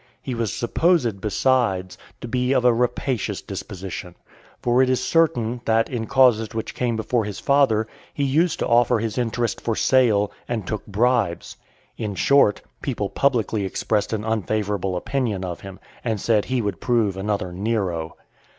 He 0.19 0.33
was 0.33 0.51
supposed, 0.51 1.21
besides, 1.21 1.95
to 2.21 2.27
be 2.27 2.53
of 2.53 2.65
a 2.65 2.73
rapacious 2.73 3.39
disposition; 3.39 4.15
for 4.59 4.81
it 4.81 4.89
is 4.89 4.99
certain, 4.99 5.61
that, 5.65 5.91
in 5.91 6.07
causes 6.07 6.55
which 6.55 6.73
came 6.73 6.95
before 6.95 7.23
his 7.23 7.39
father, 7.39 7.87
he 8.11 8.23
used 8.23 8.57
to 8.57 8.67
offer 8.67 8.97
his 8.97 9.19
interest 9.19 9.61
for 9.61 9.75
sale, 9.75 10.31
and 10.47 10.65
take 10.65 10.87
bribes. 10.87 11.55
In 11.97 12.15
short, 12.15 12.63
people 12.81 13.09
publicly 13.09 13.63
expressed 13.63 14.11
an 14.11 14.23
unfavourable 14.25 14.97
opinion 14.97 15.45
of 15.45 15.59
him, 15.61 15.79
and 16.03 16.19
said 16.19 16.45
he 16.45 16.63
would 16.63 16.81
prove 16.81 17.15
another 17.15 17.51
Nero. 17.53 18.17